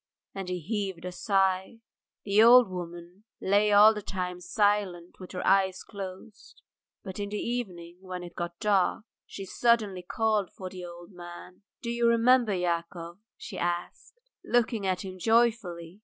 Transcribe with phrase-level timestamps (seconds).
[0.33, 1.77] And he heaved a sigh.
[2.25, 6.63] The old woman lay all the time silent with her eyes closed.
[7.03, 11.61] But in the evening, when it got dark, she suddenly called the old man.
[11.83, 15.99] "Do you remember, Yakov," she asked, looking at him joyfully.